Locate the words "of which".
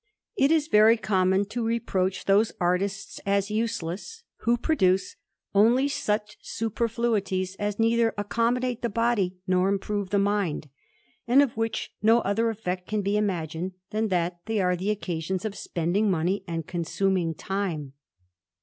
11.43-11.93